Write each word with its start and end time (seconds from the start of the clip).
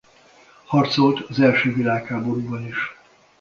Harcolt 0.65 1.19
az 1.29 1.39
első 1.39 1.73
világháborúban 1.73 2.67
is. 2.67 2.77